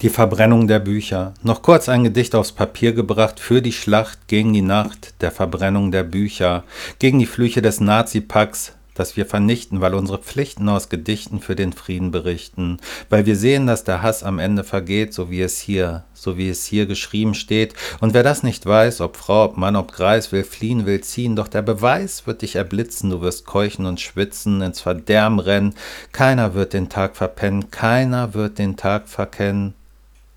[0.00, 1.34] Die Verbrennung der Bücher.
[1.42, 5.90] Noch kurz ein Gedicht aufs Papier gebracht für die Schlacht gegen die Nacht der Verbrennung
[5.90, 6.62] der Bücher,
[7.00, 11.72] gegen die Flüche des Nazipacks, das wir vernichten, weil unsere Pflichten aus Gedichten für den
[11.72, 12.78] Frieden berichten,
[13.10, 16.48] weil wir sehen, dass der Hass am Ende vergeht, so wie es hier, so wie
[16.48, 17.74] es hier geschrieben steht.
[18.00, 21.34] Und wer das nicht weiß, ob Frau, ob Mann, ob Greis, will fliehen, will ziehen,
[21.34, 25.74] doch der Beweis wird dich erblitzen, du wirst keuchen und schwitzen, ins Verderben rennen.
[26.12, 29.74] Keiner wird den Tag verpennen, keiner wird den Tag verkennen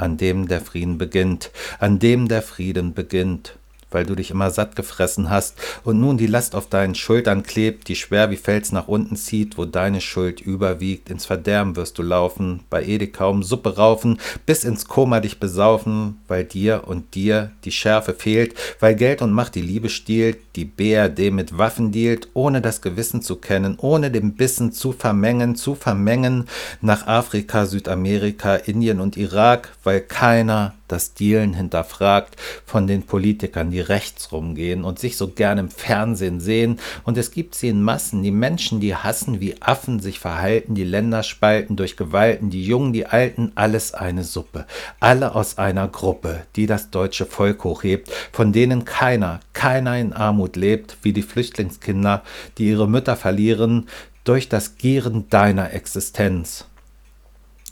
[0.00, 3.59] an dem der Frieden beginnt, an dem der Frieden beginnt
[3.90, 7.88] weil du dich immer satt gefressen hast und nun die Last auf deinen Schultern klebt,
[7.88, 12.02] die schwer wie Fels nach unten zieht, wo deine Schuld überwiegt, ins Verderben wirst du
[12.02, 17.52] laufen, bei Edeka um Suppe raufen, bis ins Koma dich besaufen, weil dir und dir
[17.64, 22.28] die Schärfe fehlt, weil Geld und Macht die Liebe stiehlt, die BRD mit Waffen dealt,
[22.34, 26.46] ohne das Gewissen zu kennen, ohne den Bissen zu vermengen, zu vermengen,
[26.80, 33.80] nach Afrika, Südamerika, Indien und Irak, weil keiner das Dealen hinterfragt von den Politikern, die
[33.80, 36.78] rechts rumgehen und sich so gern im Fernsehen sehen.
[37.04, 40.84] Und es gibt sie in Massen, die Menschen, die hassen, wie Affen sich verhalten, die
[40.84, 44.66] Länder spalten durch Gewalten, die Jungen, die Alten, alles eine Suppe.
[44.98, 50.56] Alle aus einer Gruppe, die das deutsche Volk hochhebt, von denen keiner, keiner in Armut
[50.56, 52.22] lebt, wie die Flüchtlingskinder,
[52.58, 53.88] die ihre Mütter verlieren
[54.24, 56.66] durch das Gieren deiner Existenz.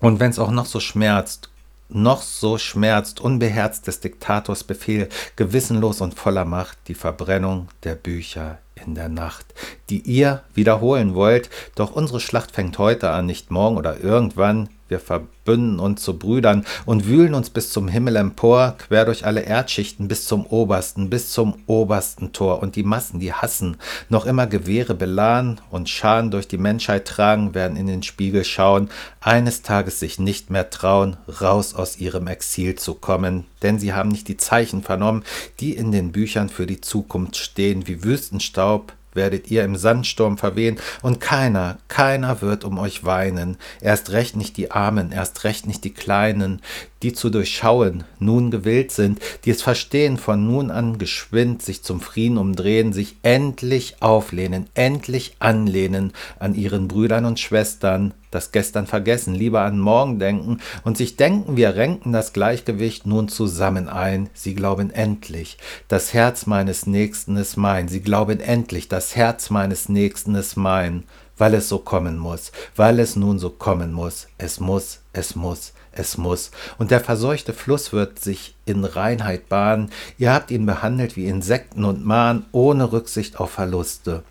[0.00, 1.51] Und wenn es auch noch so schmerzt,
[1.94, 8.58] noch so schmerzt unbeherzt des Diktators Befehl, gewissenlos und voller Macht, die Verbrennung der Bücher
[8.74, 9.46] in der Nacht,
[9.92, 15.00] die ihr wiederholen wollt, doch unsere Schlacht fängt heute an, nicht morgen oder irgendwann, wir
[15.00, 20.06] verbünden uns zu Brüdern und wühlen uns bis zum Himmel empor, quer durch alle Erdschichten
[20.06, 22.62] bis zum obersten, bis zum obersten Tor.
[22.62, 23.78] Und die Massen, die hassen,
[24.10, 28.90] noch immer Gewehre beladen und Scharen durch die Menschheit tragen, werden in den Spiegel schauen,
[29.20, 33.46] eines Tages sich nicht mehr trauen, raus aus ihrem Exil zu kommen.
[33.62, 35.24] Denn sie haben nicht die Zeichen vernommen,
[35.60, 40.78] die in den Büchern für die Zukunft stehen, wie Wüstenstaub, werdet ihr im Sandsturm verwehen,
[41.02, 45.84] und keiner, keiner wird um euch weinen, erst recht nicht die Armen, erst recht nicht
[45.84, 46.60] die Kleinen,
[47.02, 52.00] die zu durchschauen nun gewillt sind, die es verstehen, von nun an geschwind sich zum
[52.00, 59.34] Frieden umdrehen, sich endlich auflehnen, endlich anlehnen an ihren Brüdern und Schwestern, das gestern vergessen,
[59.34, 64.30] lieber an morgen denken und sich denken, wir renken das Gleichgewicht nun zusammen ein.
[64.32, 65.58] Sie glauben endlich,
[65.88, 67.88] das Herz meines Nächsten ist mein.
[67.88, 71.04] Sie glauben endlich, das Herz meines Nächsten ist mein,
[71.42, 74.28] weil es so kommen muss, weil es nun so kommen muss.
[74.38, 76.52] Es muss, es muss es muss.
[76.78, 79.90] Und der verseuchte Fluss wird sich in Reinheit bahnen.
[80.18, 84.22] Ihr habt ihn behandelt wie Insekten und Mahn, ohne Rücksicht auf Verluste.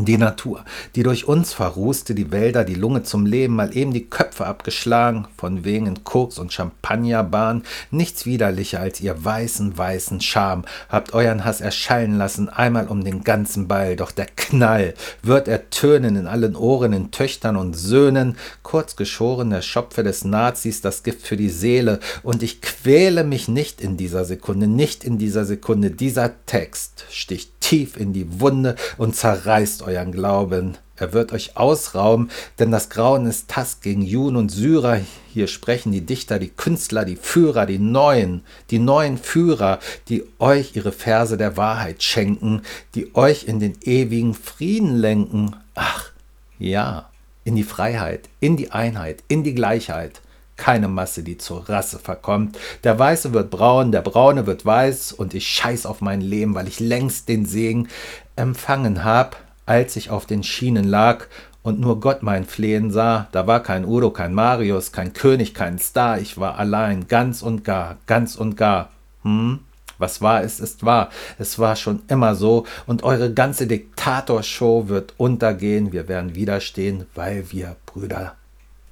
[0.00, 0.64] Die Natur,
[0.94, 5.26] die durch uns verrußte, die Wälder, die Lunge zum Leben, mal eben die Köpfe abgeschlagen,
[5.36, 11.60] von wegen Koks und Champagnerbahn, nichts widerlicher als ihr weißen, weißen Scham, habt euren Hass
[11.60, 14.94] erschallen lassen, einmal um den ganzen Ball, doch der Knall
[15.24, 20.80] wird ertönen in allen Ohren, in Töchtern und Söhnen, kurz geschoren der Schopfe des Nazis,
[20.80, 25.18] das Gift für die Seele, und ich quäle mich nicht in dieser Sekunde, nicht in
[25.18, 30.76] dieser Sekunde, dieser Text sticht tief in die Wunde und zerreißt euren Glauben.
[30.96, 35.00] Er wird euch ausrauben, denn das Grauen ist Task gegen Juden und Syrer.
[35.32, 39.78] Hier sprechen die Dichter, die Künstler, die Führer, die Neuen, die neuen Führer,
[40.08, 42.62] die euch ihre Verse der Wahrheit schenken,
[42.94, 45.54] die euch in den ewigen Frieden lenken.
[45.74, 46.10] Ach,
[46.58, 47.08] ja,
[47.44, 50.20] in die Freiheit, in die Einheit, in die Gleichheit
[50.58, 52.58] keine Masse, die zur Rasse verkommt.
[52.84, 56.68] Der Weiße wird braun, der Braune wird weiß und ich scheiß auf mein Leben, weil
[56.68, 57.88] ich längst den Segen
[58.36, 61.26] empfangen hab, als ich auf den Schienen lag
[61.62, 63.28] und nur Gott mein Flehen sah.
[63.32, 67.64] Da war kein Udo, kein Marius, kein König, kein Star, ich war allein, ganz und
[67.64, 68.90] gar, ganz und gar.
[69.22, 69.60] Hm?
[69.98, 71.10] Was wahr ist, ist wahr.
[71.38, 75.92] Es war schon immer so und eure ganze Diktatorshow wird untergehen.
[75.92, 78.36] Wir werden widerstehen, weil wir Brüder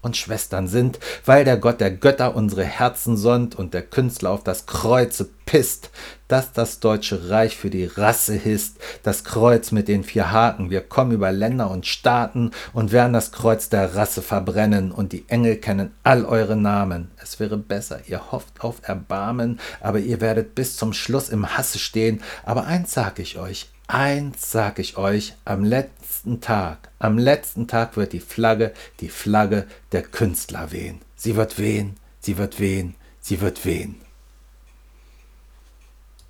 [0.06, 4.42] und Schwestern sind, weil der Gott der Götter unsere Herzen sonnt und der Künstler auf
[4.42, 5.91] das Kreuze pisst,
[6.28, 10.70] dass das deutsche Reich für die Rasse hisst, das Kreuz mit den vier Haken.
[10.70, 15.24] Wir kommen über Länder und Staaten und werden das Kreuz der Rasse verbrennen und die
[15.28, 17.10] Engel kennen all eure Namen.
[17.22, 21.78] Es wäre besser, ihr hofft auf Erbarmen, aber ihr werdet bis zum Schluss im Hasse
[21.78, 22.22] stehen.
[22.44, 27.97] Aber eins sag ich euch, Eins sag ich euch, am letzten Tag, am letzten Tag
[27.97, 31.00] wird die Flagge, die Flagge der Künstler wehen.
[31.15, 33.94] Sie wird wehen, sie wird wehen, sie wird wehen.